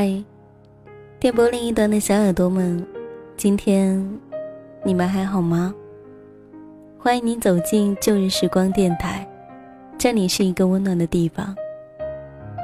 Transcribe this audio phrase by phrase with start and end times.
[0.00, 0.24] 嗨，
[1.18, 2.86] 电波另一端的小耳朵们，
[3.36, 3.98] 今天
[4.84, 5.74] 你们还好吗？
[7.00, 9.28] 欢迎您走进旧日时光电台，
[9.98, 11.52] 这里是一个温暖的地方。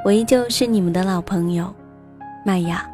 [0.05, 1.75] 我依旧是你们的老朋友
[2.45, 2.89] 麦雅，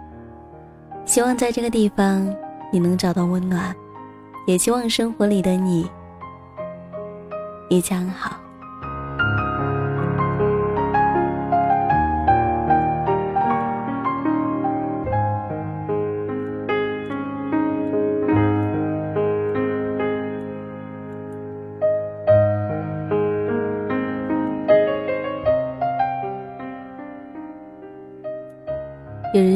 [1.05, 2.27] 希望在这个地方
[2.71, 3.71] 你能找到温暖，
[4.47, 5.87] 也希望生活里的你
[7.69, 8.37] 一切安好。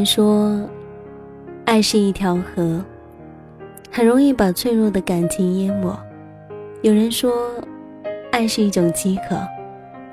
[0.05, 0.61] 说，
[1.65, 2.83] 爱是一条河，
[3.91, 5.97] 很容易把脆弱的感情淹没。
[6.83, 7.33] 有人说，
[8.31, 9.35] 爱是一种饥渴，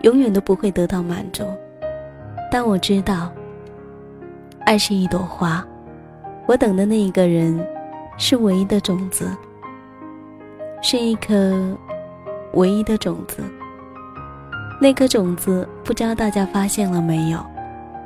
[0.02, 1.44] 永远都不会得到满足。
[2.50, 3.30] 但我知道，
[4.60, 5.64] 爱是一朵花，
[6.46, 7.64] 我等的那一个人，
[8.16, 9.28] 是唯一的种子，
[10.80, 11.76] 是一颗
[12.54, 13.42] 唯一的种子。
[14.80, 17.38] 那颗种子，不知道大家发现了没有？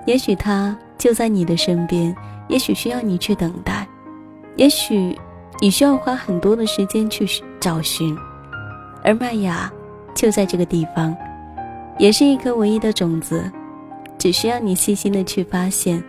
[0.05, 0.77] 也许它。
[0.99, 2.15] 就在你的身边，
[2.49, 3.87] 也许需要你去等待，
[4.57, 5.17] 也许
[5.61, 7.27] 你需要花很多的时间去
[7.61, 8.17] 找寻，
[9.05, 9.71] 而麦芽
[10.15, 11.15] 就在这个地方，
[11.99, 13.51] 也是一颗唯一的种子，
[14.17, 16.03] 只需要你细心的去发现。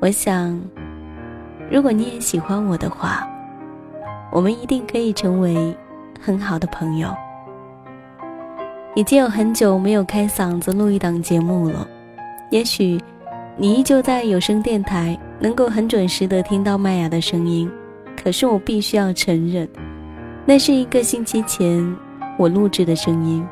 [0.00, 0.60] 我想，
[1.70, 3.26] 如果你也喜欢我的话，
[4.30, 5.74] 我们一定可以成为
[6.20, 7.08] 很好的朋友。
[8.94, 11.88] 已经有很久没有开嗓子录一档节目了，
[12.50, 13.00] 也许。
[13.54, 17.70] 你依旧在有声电台，能够很准时的听到麦芽的声音，
[18.20, 19.68] 可是我必须要承认，
[20.46, 21.96] 那是一个星期前
[22.38, 23.46] 我录制的声音。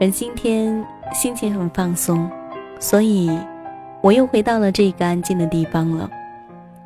[0.00, 2.28] 而今天心情很放松，
[2.80, 3.30] 所以
[4.00, 6.10] 我又回到了这个安静的地方了，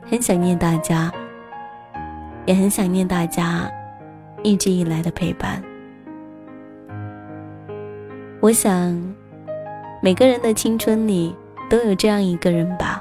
[0.02, 1.10] 很想念大家，
[2.47, 3.70] 也很想念大家
[4.42, 5.62] 一直以来的陪伴。
[8.41, 9.00] 我想，
[10.02, 11.32] 每个人的青春里。
[11.70, 13.00] 都有这样一个人吧，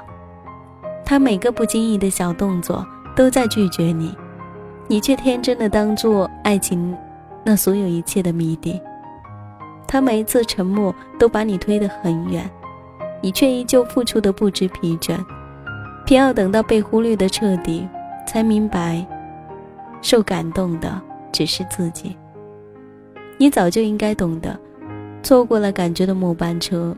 [1.04, 2.86] 他每个不经意的小动作
[3.16, 4.16] 都在拒绝你，
[4.86, 6.96] 你却天真的当做爱情
[7.44, 8.80] 那所有一切的谜底。
[9.88, 12.48] 他每一次沉默都把你推得很远，
[13.20, 15.18] 你却依旧付出的不知疲倦，
[16.06, 17.88] 偏要等到被忽略的彻底，
[18.24, 19.04] 才明白，
[20.00, 21.02] 受感动的
[21.32, 22.16] 只是自己。
[23.36, 24.56] 你早就应该懂得，
[25.24, 26.96] 错过了感觉的末班车。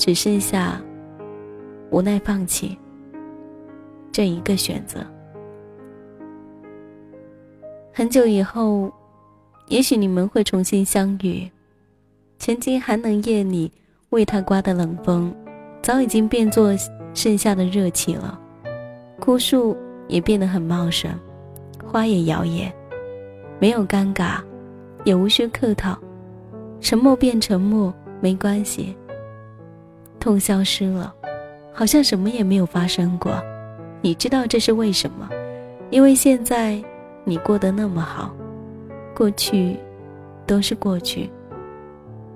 [0.00, 0.80] 只剩下
[1.90, 2.74] 无奈放弃
[4.10, 5.00] 这一个选择。
[7.92, 8.90] 很久以后，
[9.68, 11.46] 也许你们会重新相遇。
[12.38, 13.70] 曾经寒冷夜里
[14.08, 15.30] 为他刮的冷风，
[15.82, 16.74] 早已经变作
[17.12, 18.40] 盛夏的热气了。
[19.18, 19.76] 枯树
[20.08, 21.10] 也变得很茂盛，
[21.84, 22.72] 花也摇曳，
[23.58, 24.40] 没有尴尬，
[25.04, 25.98] 也无需客套，
[26.80, 28.96] 沉默变沉默，没关系。
[30.20, 31.12] 痛消失了，
[31.72, 33.32] 好像什么也没有发生过。
[34.02, 35.28] 你知道这是为什么？
[35.90, 36.80] 因为现在
[37.24, 38.30] 你过得那么好，
[39.16, 39.76] 过去
[40.46, 41.28] 都是过去，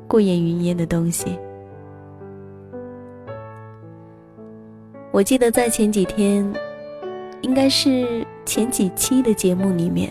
[0.08, 1.38] 过眼云烟的东西。
[5.12, 6.44] 我记得在前几天，
[7.42, 10.10] 应该是前几期的节目里面，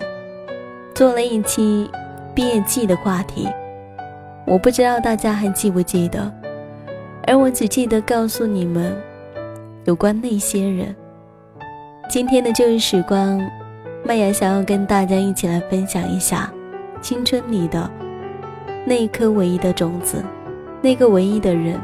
[0.93, 1.89] 做了一期
[2.33, 3.49] 毕业季的话题，
[4.45, 6.42] 我不知道大家还记不记得。
[7.25, 8.95] 而我只记得告诉你们，
[9.85, 10.93] 有关那些人。
[12.09, 13.39] 今天的旧日时光，
[14.03, 16.51] 麦芽想要跟大家一起来分享一下
[17.01, 17.89] 青春里的
[18.85, 20.21] 那一颗唯一的种子，
[20.81, 21.79] 那个唯一的人，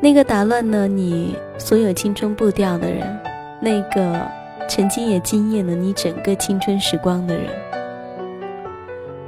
[0.00, 3.18] 那个打乱了你所有青春步调的人，
[3.60, 4.20] 那个
[4.68, 7.46] 曾经也惊艳了你整个青春时光的人。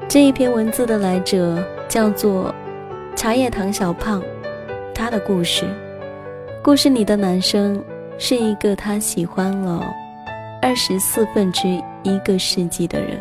[0.06, 2.54] 这一篇文字的来者叫做
[3.16, 4.22] 茶叶糖小胖。
[4.98, 5.66] 他的故事，
[6.62, 7.84] 故事里的男生
[8.16, 9.86] 是一个他喜欢了
[10.62, 11.68] 二十四分之
[12.02, 13.18] 一个世纪的人。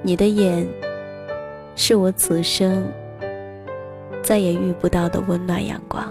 [0.00, 0.66] 你的眼，
[1.76, 2.82] 是我此生
[4.22, 6.02] 再也遇不到的温暖阳光。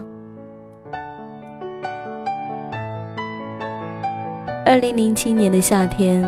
[4.63, 6.23] 二零零七年的夏天，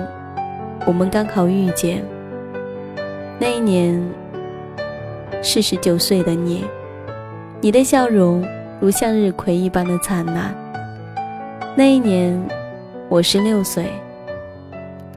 [0.88, 2.04] 我们刚好遇见。
[3.39, 4.04] 那一年。
[5.47, 6.65] 是十九岁的你，
[7.62, 8.44] 你的笑容
[8.80, 10.53] 如向日葵一般的灿烂。
[11.75, 12.36] 那一年，
[13.09, 13.86] 我十六岁。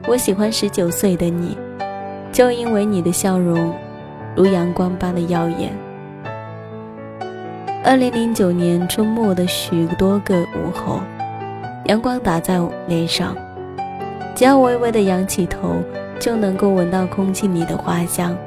[0.07, 1.57] 我喜欢十九岁的你，
[2.31, 3.73] 就因为你的笑容
[4.35, 5.71] 如阳光般的耀眼。
[7.83, 10.99] 二零零九年春末的许多个午后，
[11.85, 13.35] 阳光打在脸上，
[14.35, 15.77] 只要微微的仰起头，
[16.19, 18.37] 就能够闻到空气里的花香。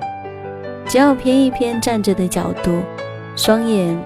[0.93, 2.83] 只要偏一偏站着的角度，
[3.35, 3.99] 双眼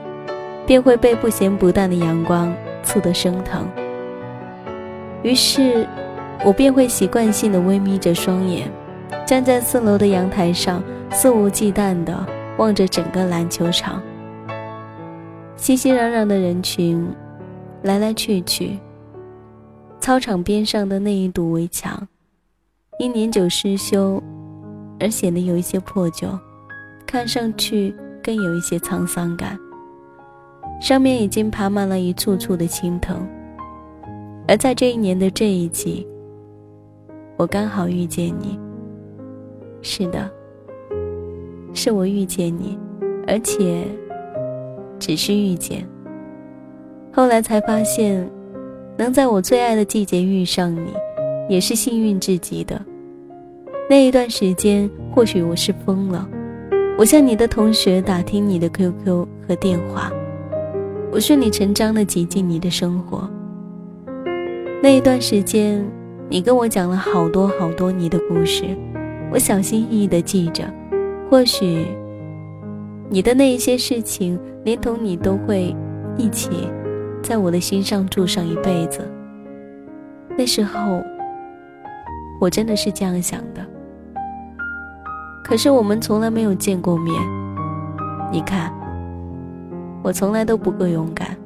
[0.64, 2.54] 便会被不咸不淡的阳光
[2.84, 3.68] 刺得生疼。
[5.24, 5.84] 于是，
[6.44, 8.70] 我便会习惯性的微眯着双眼，
[9.26, 10.80] 站在四楼的阳台上，
[11.10, 12.24] 肆无忌惮地
[12.56, 14.00] 望着整个篮球场。
[15.56, 17.04] 熙熙攘攘的人群，
[17.82, 18.78] 来来去去。
[19.98, 22.06] 操场边上的那一堵围墙，
[23.00, 24.22] 因年久失修
[25.00, 26.28] 而显得有一些破旧，
[27.06, 29.58] 看上去更有一些沧桑感。
[30.80, 33.26] 上面已经爬满了一簇簇的青藤。
[34.48, 36.06] 而在这一年的这一季，
[37.36, 38.58] 我刚好遇见你。
[39.82, 40.30] 是的，
[41.72, 42.78] 是我遇见你，
[43.26, 43.86] 而且。
[44.98, 45.86] 只是遇见，
[47.12, 48.26] 后来才发现，
[48.96, 50.90] 能在我最爱的季节遇上你，
[51.50, 52.80] 也是幸运至极的。
[53.90, 56.26] 那一段时间，或许我是疯了，
[56.98, 60.10] 我向你的同学打听你的 QQ 和电话，
[61.12, 63.28] 我顺理成章的挤进你的生活。
[64.82, 65.84] 那一段时间，
[66.30, 68.64] 你跟我讲了好多好多你的故事，
[69.30, 70.64] 我小心翼翼的记着，
[71.30, 71.86] 或许。
[73.10, 75.76] 你的那一些事情，连同你都会
[76.16, 76.66] 一起
[77.22, 79.06] 在我的心上住上一辈子。
[80.36, 81.02] 那时候，
[82.40, 83.60] 我真的是这样想的。
[85.48, 87.14] 可是我们从来没有见过面，
[88.32, 88.74] 你看，
[90.02, 91.36] 我从来都不够勇敢。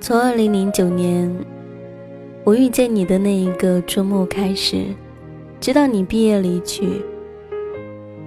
[0.00, 1.34] 从二零零九年
[2.48, 4.86] 我遇见你的那一个周末开始，
[5.60, 6.88] 直到你毕业离去，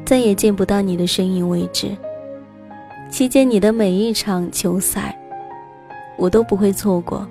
[0.05, 1.87] 再也见不到你的身影为止。
[3.09, 5.19] 期间你的每一场球赛，
[6.19, 7.27] 我都不会错过。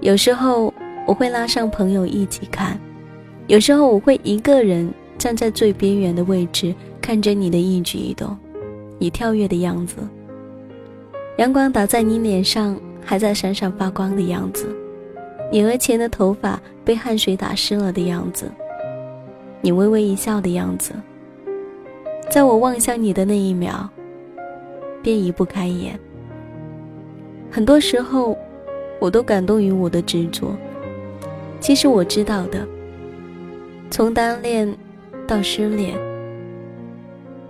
[0.00, 0.70] 有时候
[1.06, 2.78] 我会拉上朋友一起看，
[3.46, 8.36] 有时候我会一个人站在最边缘的位置，看着你的一举一动，
[8.98, 9.96] 你跳跃的样子。
[11.38, 12.78] 阳光打在你脸上。
[13.04, 14.64] 还在闪闪发光的样子，
[15.52, 18.50] 你额前的头发被汗水打湿了的样子，
[19.60, 20.94] 你微微一笑的样子，
[22.30, 23.86] 在我望向你的那一秒，
[25.02, 26.00] 便移不开眼。
[27.50, 28.34] 很多时候，
[28.98, 30.56] 我都感动于我的执着。
[31.60, 32.66] 其实我知道的，
[33.90, 34.74] 从单恋
[35.26, 35.94] 到失恋，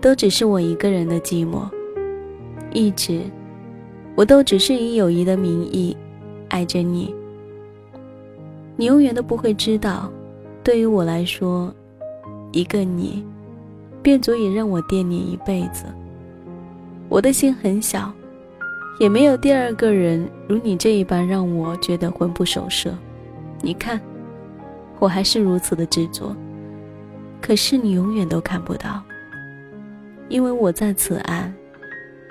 [0.00, 1.70] 都只是我一个人的寂寞，
[2.72, 3.20] 一直。
[4.16, 5.96] 我都只是以友谊的名义
[6.49, 7.14] 爱着你，
[8.82, 10.11] 你永远都不会知道，
[10.64, 11.73] 对于我来说，
[12.50, 13.25] 一个你，
[14.02, 15.85] 便足以让我惦念一辈子。
[17.09, 18.12] 我的心很小，
[18.99, 22.92] 也没有第二个人如你这一般让我觉得魂不守舍。
[23.61, 24.00] 你看，
[24.99, 26.35] 我还是如此的执着，
[27.40, 29.00] 可是你永远都看不到，
[30.28, 31.54] 因为我在此岸，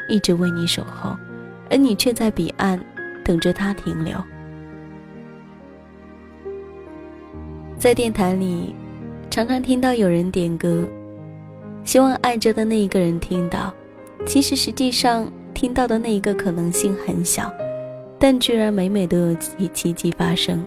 [0.10, 1.16] 一直为你守候。
[1.70, 2.78] 而你却在彼岸，
[3.24, 4.18] 等着他停留。
[7.82, 8.76] 在电台里，
[9.32, 10.88] 常常听到有人点歌，
[11.84, 13.74] 希望爱着的那一个人听到。
[14.24, 17.52] 其实实际上，听到的那一个可能性很小，
[18.20, 19.36] 但居然每每都有
[19.74, 20.64] 奇迹发生。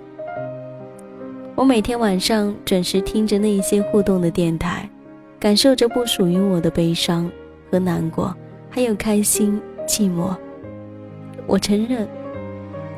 [1.54, 4.90] 我每天晚上准时听着那一些互动的电台，
[5.38, 7.30] 感受着不属于我的悲伤
[7.70, 8.34] 和难过，
[8.68, 10.34] 还有开心、寂寞。
[11.46, 12.08] 我承认，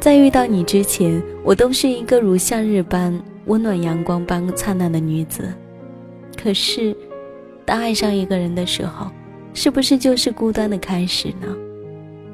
[0.00, 3.12] 在遇到你之前，我都是一个如夏日般
[3.46, 5.52] 温暖、阳光般灿烂的女子。
[6.36, 6.96] 可是，
[7.64, 9.10] 当爱上一个人的时候，
[9.54, 11.56] 是不是就是孤单的开始呢？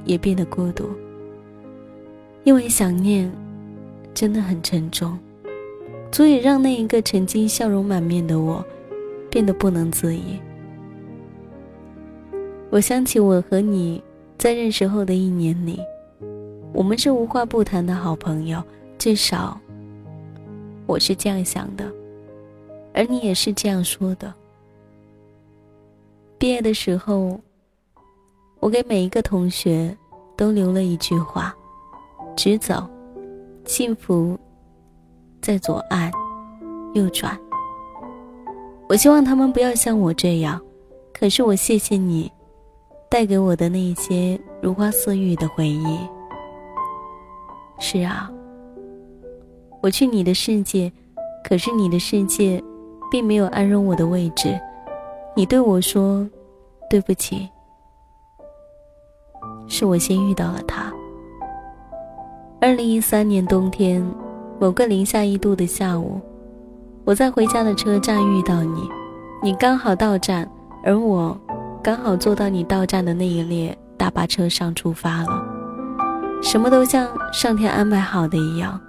[0.04, 0.90] 也变得孤独，
[2.42, 3.30] 因为想念
[4.12, 5.16] 真的很沉重，
[6.10, 8.64] 足以让那一个曾经笑容满面的我，
[9.30, 10.40] 变得不能自已。
[12.68, 14.02] 我想起我和你
[14.36, 15.78] 在认识后的一年里。
[16.72, 18.60] 我们是无话不谈的好朋友，
[18.98, 19.60] 至少
[20.92, 21.90] 我是这样想的，
[22.92, 24.30] 而你也是这样说的。
[26.36, 27.40] 毕业的时候，
[28.60, 29.96] 我给每一个同学
[30.36, 31.56] 都留了一句话：
[32.36, 32.86] 直走，
[33.64, 34.38] 幸福
[35.40, 36.12] 在左岸，
[36.92, 37.38] 右转。
[38.86, 40.60] 我希望他们不要像我这样，
[41.14, 42.30] 可是我谢谢你，
[43.08, 45.98] 带给我的那些如花似玉的回忆。
[47.78, 48.30] 是啊，
[49.82, 50.90] 我去你的世界，
[51.42, 52.62] 可是你的世界，
[53.10, 54.56] 并没有安容我的位置。
[55.34, 56.24] 你对我说
[56.88, 57.48] ：“对不起。”
[59.66, 60.92] 是我先遇到了他。
[62.60, 64.06] 二零一三年冬天，
[64.60, 66.20] 某个零下一度的下午，
[67.04, 68.88] 我在回家的车站遇到你，
[69.42, 70.48] 你刚好到站，
[70.84, 71.36] 而我
[71.82, 75.44] 刚好坐到你到站的那一列大巴车上出发了。
[76.40, 78.80] 什么都像上天安排好的一样，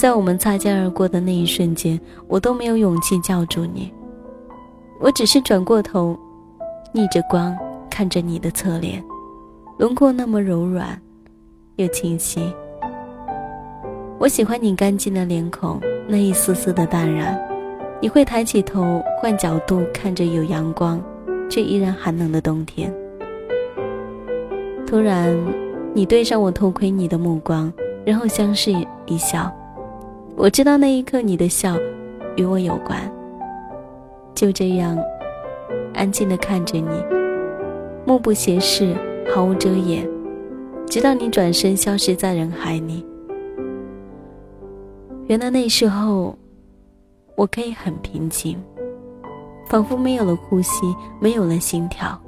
[0.00, 3.92] 在我们擦肩而过的那一瞬间，我都没有勇气叫住你，
[4.98, 6.18] 我只是转过头，
[6.90, 7.54] 逆着光
[7.90, 9.04] 看着你的侧脸。
[9.76, 10.98] 轮廓那么柔软，
[11.76, 12.50] 又清晰。
[14.18, 15.78] 我喜欢你干净的脸孔，
[16.08, 17.38] 那一丝丝的淡然。
[18.00, 20.98] 你会抬起头，换角度看着有阳光，
[21.50, 22.90] 却依然寒冷的冬天。
[24.86, 25.36] 突然，
[25.92, 27.70] 你对上我偷窥你的目光，
[28.02, 28.72] 然后相视
[29.04, 29.54] 一笑。
[30.42, 31.76] 我知道那一刻你的笑，
[32.34, 32.98] 与我有关。
[34.34, 34.96] 就这样，
[35.92, 37.04] 安静的看着你，
[38.06, 38.96] 目不斜视。
[39.32, 40.08] 毫无遮掩，
[40.88, 43.04] 直到你转身消失在人海里。
[45.26, 46.34] 原来那时候，
[47.36, 48.58] 我可以很平静，
[49.68, 50.86] 仿佛没有了呼吸，
[51.20, 52.18] 没有了心跳，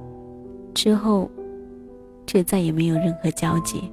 [0.75, 1.29] 之后，
[2.27, 3.91] 却再也没有任何交集。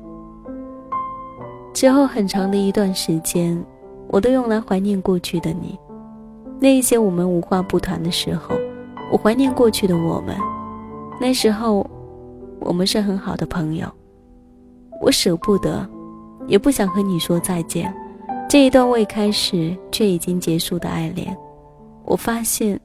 [1.74, 3.60] 之后很长的一段时间，
[4.10, 5.80] 我都用来怀念过去的你。
[6.60, 8.54] 那一些我们无话不谈的时候，
[9.12, 10.36] 我怀念过去的我们。
[11.22, 11.90] 那时候。
[12.62, 13.88] 我们是很好的朋友，
[15.02, 15.90] 我舍不得，
[16.46, 17.92] 也不想和你说再见。
[18.50, 21.34] 这一段未开始却已经结束的爱恋，
[22.04, 22.78] 我发现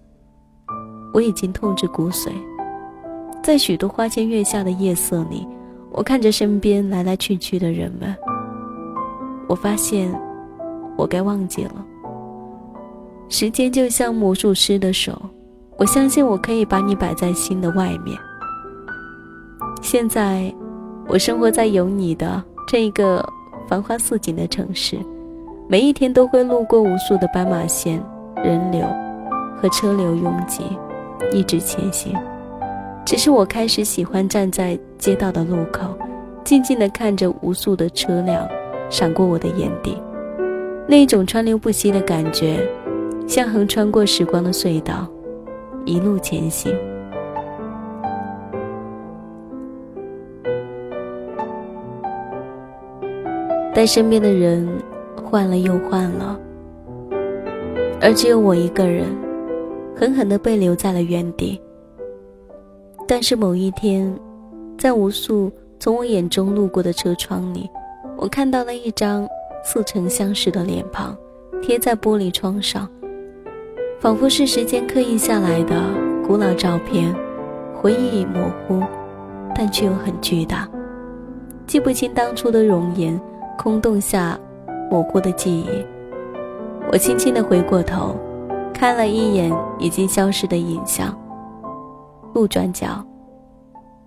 [1.12, 2.31] 我已经痛至骨髓。
[3.43, 5.45] 在许多花前月下的夜色里，
[5.90, 8.14] 我看着身边来来去去的人们，
[9.49, 10.09] 我发现
[10.97, 11.85] 我该忘记了。
[13.29, 15.21] 时间就像魔术师的手，
[15.77, 18.17] 我相信我可以把你摆在心的外面。
[19.83, 20.55] 现在，
[21.09, 23.27] 我生活在有你的这一个
[23.69, 24.99] 繁花似锦的城市，
[25.69, 28.03] 每一天都会路过无数的斑马线、
[28.37, 28.87] 人流
[29.61, 30.63] 和车流拥挤，
[31.33, 32.15] 一直前行。
[33.05, 35.95] 只是我开始喜欢站在街道的路口，
[36.45, 38.49] 静静地看着无数的车辆
[38.89, 39.97] 闪过我的眼底，
[40.87, 42.59] 那种川流不息的感觉，
[43.26, 45.09] 像横穿过时光的隧道，
[45.85, 46.75] 一路前行。
[53.75, 54.69] 但身边的人
[55.25, 56.38] 换了又换了，
[58.00, 59.07] 而只有我一个人，
[59.97, 61.61] 狠狠地被留在了原地。
[63.09, 64.14] 但是某一天，
[64.79, 65.50] 在无数
[65.81, 67.69] 从我眼中路过的车窗里，
[68.17, 69.26] 我看到了一张
[69.64, 71.16] 似曾相识的脸庞，
[71.61, 72.88] 贴在玻璃窗上，
[73.99, 75.75] 仿佛是时间刻印下来的
[76.25, 77.12] 古老照片，
[77.75, 78.83] 回忆模糊，
[79.54, 80.68] 但却又很巨大，
[81.66, 83.21] 记不清当初的容颜。
[83.56, 84.37] 空洞下，
[84.90, 85.68] 模糊的记忆。
[86.90, 88.16] 我轻轻地回过头，
[88.75, 91.16] 看了一眼已经消失的影像。
[92.35, 93.02] 路转角，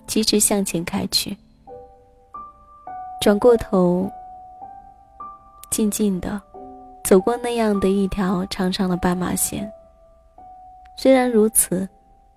[0.06, 1.38] 疾驰向前开去。
[3.22, 4.12] 转过头，
[5.70, 6.42] 静静的
[7.04, 9.70] 走过那样的一条长长的斑马线。
[10.98, 11.88] 虽然如此，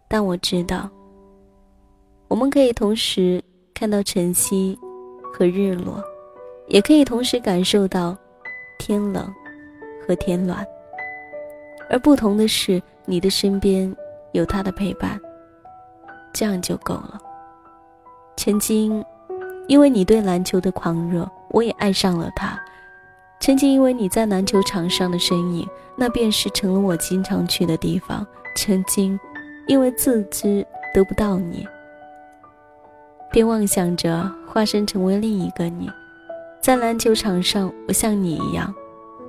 [0.09, 0.89] 但我知道，
[2.29, 3.43] 我们可以同时
[3.75, 4.79] 看到晨曦
[5.33, 6.03] 和日落。
[6.69, 8.17] 也可以同时感受到
[8.79, 9.29] 天冷
[10.07, 10.65] 和天暖，
[11.91, 13.93] 而不同的是，你的身边
[14.31, 15.21] 有他的陪伴，
[16.33, 17.21] 这样就够了。
[18.37, 19.05] 曾经，
[19.67, 22.57] 因为你对篮球的狂热，我也爱上了他；
[23.41, 25.67] 曾经，因为你在篮球场上的身影，
[25.97, 28.23] 那便是成了我经常去的地方；
[28.55, 29.19] 曾经，
[29.67, 31.67] 因为自知得不到你，
[33.33, 35.89] 便妄想着化身成为另一个你。
[36.61, 38.73] 在篮球场上，我像你一样，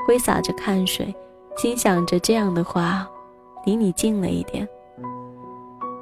[0.06, 1.16] 挥洒着汗水，
[1.56, 3.08] 心想着这样的话，
[3.66, 4.68] 离你近了一点。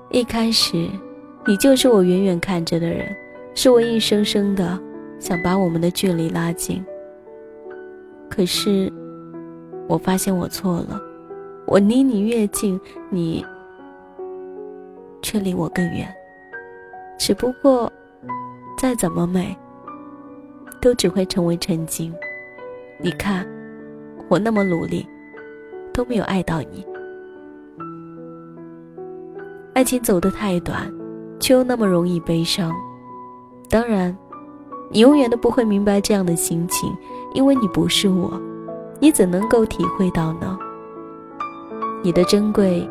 [0.10, 0.90] 一开始，
[1.46, 3.16] 你就是我远远看着的人，
[3.54, 4.80] 是我硬生生的
[5.20, 6.84] 想把我们的距离拉近。
[8.30, 8.92] 可是，
[9.88, 11.02] 我发现我错了，
[11.66, 13.46] 我离你越近，你
[15.22, 16.08] 却离我更远。
[17.18, 17.92] 只不过，
[18.78, 19.58] 再怎么美。
[20.82, 22.10] 都只会成为曾经。
[23.00, 23.46] 你看，
[24.30, 25.06] 我那么努力，
[25.92, 26.86] 都没有爱到你。
[29.74, 30.90] 爱情走得太短，
[31.38, 32.74] 却又那么容易悲伤。
[33.70, 34.18] 当然，
[34.90, 36.90] 你永远都不会明白这样的心情，
[37.34, 38.40] 因为你不是我，
[39.00, 40.58] 你怎能够体会到呢？
[42.02, 42.90] 你的珍贵，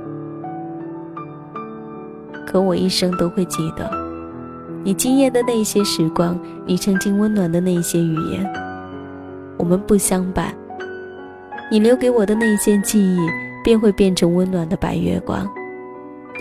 [2.46, 3.90] 可我一生都会记得。
[4.84, 8.46] 你惊艳的那些时光，你曾经温暖的那些语言，
[9.58, 10.54] 我们不相伴。
[11.70, 13.18] 你留给我的那一些记忆，
[13.64, 15.46] 便会变成温暖的白月光，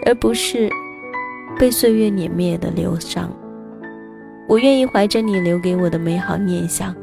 [0.06, 0.70] 而不是
[1.58, 3.30] 被岁月碾灭的流伤。
[4.48, 6.96] 我愿意怀着你留给我的美好念想，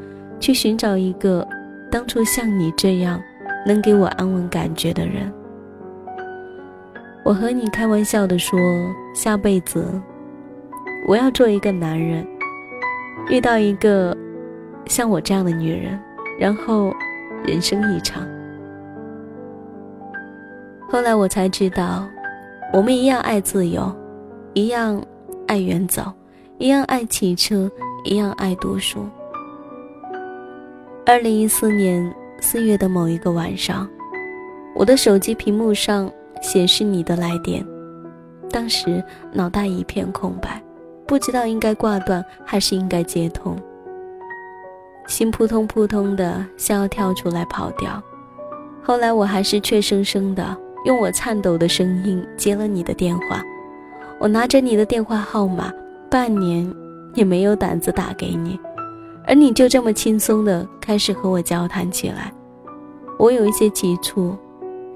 [0.44, 1.48] 去寻找一个
[1.90, 3.18] 当初像你这样
[3.64, 5.32] 能给我安稳感觉的人。
[7.24, 8.60] 我和你开玩笑的说，
[9.14, 9.98] 下辈子
[11.08, 12.26] 我要做一个男人，
[13.30, 14.14] 遇到一个
[14.84, 15.98] 像我这样的女人，
[16.38, 16.92] 然后。
[17.46, 18.26] 人生一场。
[20.88, 22.08] 后来我才知道，
[22.72, 23.94] 我们一样爱自由，
[24.54, 24.98] 一样
[25.46, 26.10] 爱远走，
[26.56, 27.70] 一样爱骑车，
[28.02, 29.06] 一样爱读书。
[31.06, 33.86] 二零一四年四月的某一个晚上，
[34.74, 37.62] 我的手机屏幕上显示你的来电，
[38.50, 40.62] 当时脑袋一片空白，
[41.06, 43.54] 不知道应该挂断还是应该接通。
[45.06, 48.02] 心扑通扑通的，想要跳出来跑掉。
[48.82, 50.56] 后来我还是怯生生的
[50.86, 53.42] 用我颤抖的声音接了你的电话。
[54.18, 55.70] 我拿着你的电话号码，
[56.10, 56.66] 半年
[57.12, 58.58] 也没有胆子打给你，
[59.26, 62.32] 而你就这么轻松的开始和我交谈起来。
[63.18, 64.36] 我有一些急促，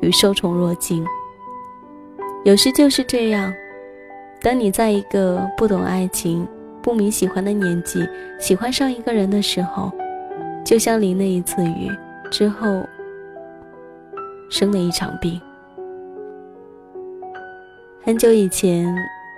[0.00, 1.04] 与受宠若惊。
[2.44, 3.52] 有时就是这样，
[4.42, 6.46] 当你在一个不懂爱情。
[6.80, 9.92] 不明喜欢的年纪，喜欢上一个人的时候，
[10.64, 11.90] 就像淋了一次雨
[12.30, 12.82] 之后，
[14.48, 15.38] 生了一场病。
[18.02, 18.86] 很久以前，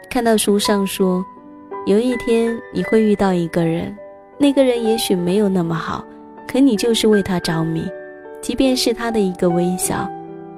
[0.09, 1.25] 看到书上说，
[1.87, 3.97] 有一天你会遇到一个人，
[4.41, 6.03] 那个人也许没有那么好，
[6.49, 7.87] 可你就是为他着迷，
[8.41, 10.11] 即便是他的一个微笑，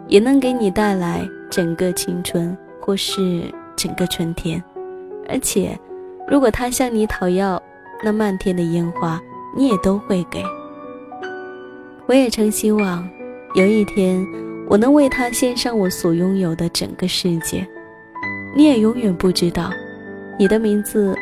[0.06, 3.42] 也能给你带来整个青春或是
[3.74, 4.62] 整个春天，
[5.28, 5.76] 而且。
[6.28, 7.60] 如果他向你讨要
[8.02, 9.20] 那漫天的烟花，
[9.56, 10.40] 你也都会给。
[12.06, 13.06] 我也曾希望
[13.56, 14.24] 有一天，
[14.68, 17.66] 我能为他献上我所拥有的整个世界。
[18.54, 19.70] 你也永远不知道，
[20.38, 21.12] 你的名字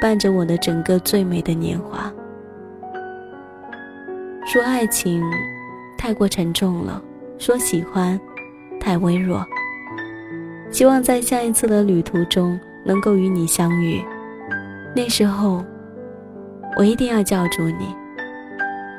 [0.00, 2.12] 伴着我的整个最美的年华。
[4.46, 5.22] 说爱情
[5.98, 7.02] 太过沉重了，
[7.38, 8.18] 说喜欢
[8.80, 9.44] 太微弱。
[10.70, 12.58] 希望在下一次的旅途中。
[12.86, 14.00] 能够与你相遇，
[14.94, 15.64] 那时候，
[16.78, 17.92] 我一定要叫住你，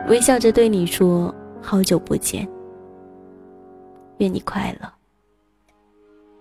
[0.10, 1.34] 微笑着对你说
[1.64, 2.46] ：“好久不见，
[4.18, 4.90] 愿你快乐、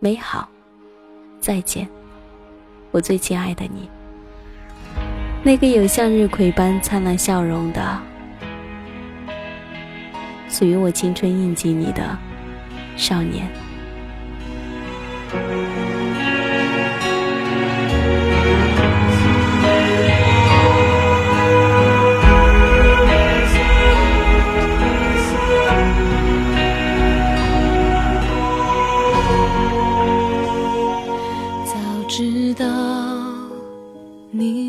[0.01, 0.49] 美好，
[1.39, 1.89] 再见，
[2.91, 3.89] 我最亲爱的你，
[5.47, 8.03] 那个有向日葵般灿烂笑容的，
[10.49, 12.19] 属于我青春印记里的
[12.97, 13.49] 少年。”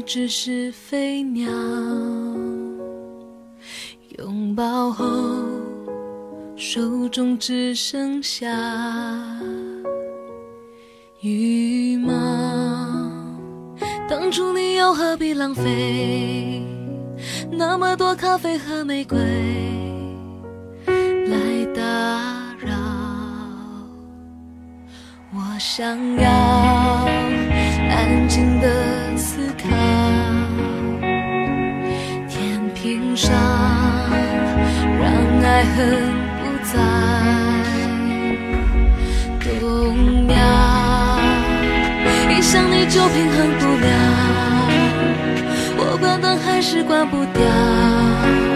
[0.08, 1.52] 只是飞鸟，
[4.20, 5.06] 拥抱后
[6.56, 8.48] 手中只剩下
[11.20, 12.13] 羽毛。
[14.08, 16.63] 当初你又何必浪费
[17.52, 19.20] 那么多咖啡和玫瑰
[21.28, 21.82] 来打
[22.65, 22.74] 扰？
[25.34, 26.30] 我想要
[27.89, 29.96] 安静的思考。
[33.17, 33.34] 伤
[35.01, 35.10] 让
[35.41, 35.75] 爱恨
[36.38, 36.77] 不再
[39.60, 40.36] 动摇，
[42.30, 43.88] 一想你就平衡不了，
[45.80, 48.46] 我关灯还是关不掉。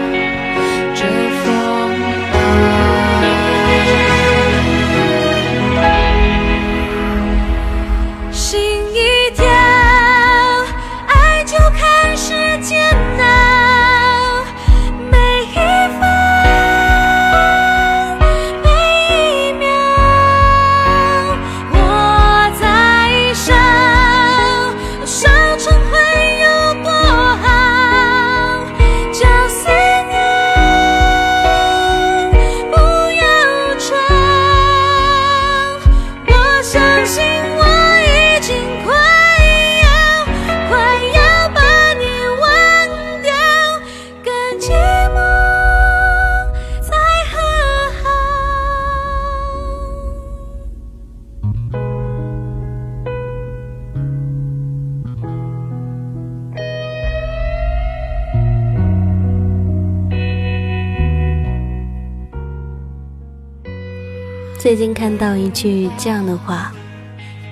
[64.62, 66.72] 最近看到一句这样的话，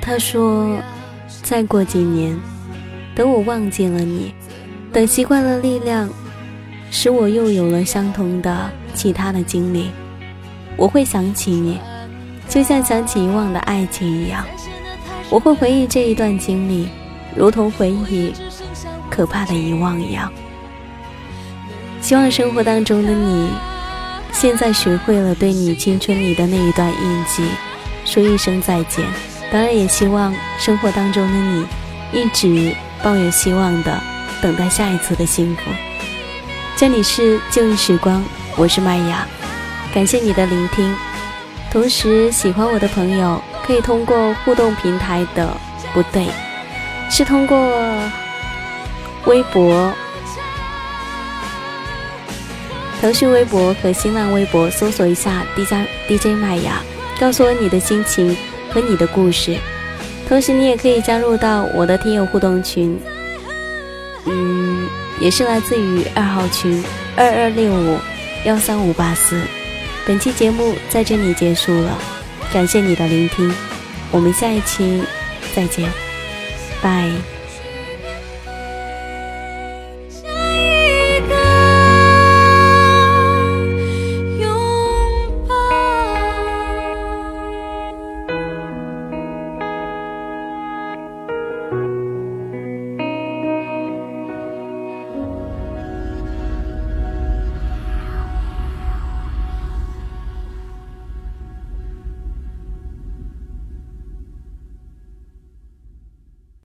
[0.01, 0.79] 他说
[1.43, 2.39] ：“再过几年，
[3.17, 4.33] 等我忘记了你，
[4.93, 6.09] 等习惯了力量，
[6.89, 9.91] 使我又有了相同的其他的经历，
[10.77, 11.81] 我会想起你，
[12.49, 14.47] 就像想起以往的爱情一样，
[15.31, 16.91] 我会回忆这一段经历，
[17.35, 18.33] 如同回忆
[19.11, 20.33] 可怕的遗忘一样。
[22.01, 23.51] 希望生活当中的你。”
[24.33, 27.45] 现在学会了对你青春里的那一段印记
[28.05, 29.05] 说一声再见，
[29.53, 31.67] 当然也希望生活当中的你
[32.13, 34.01] 一直抱有希望的
[34.41, 35.71] 等待下一次的幸福。
[36.77, 38.25] 这里是旧日时光，
[38.57, 39.27] 我是麦雅，
[39.93, 40.95] 感谢你的聆听。
[41.71, 45.55] 同时，喜欢我的朋友可以通过互动平台的
[45.93, 46.27] 不对，
[47.11, 47.57] 是通过
[49.27, 49.93] 微博。
[53.01, 56.83] 腾讯微博和新浪微博搜索一下 DJ DJ 麦芽，
[57.19, 58.37] 告诉我你的心情
[58.71, 59.57] 和你的故事。
[60.29, 63.01] 同时，你也可以加入到我的听友互动群，
[64.27, 64.87] 嗯，
[65.19, 66.85] 也是来自于二号群
[67.17, 67.99] 二二六五
[68.45, 69.41] 幺三五八四。
[70.07, 71.99] 本期节目在这里结束了，
[72.53, 73.51] 感谢你的聆听，
[74.11, 75.03] 我们下一期
[75.55, 75.91] 再见，
[76.83, 77.11] 拜。